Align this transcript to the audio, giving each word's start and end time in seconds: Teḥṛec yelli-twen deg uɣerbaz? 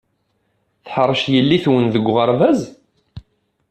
Teḥṛec 0.85 1.21
yelli-twen 1.33 1.85
deg 1.93 2.05
uɣerbaz? 2.11 2.61